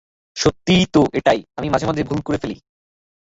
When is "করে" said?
2.23-2.37